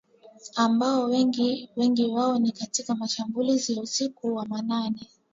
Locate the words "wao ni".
2.13-2.51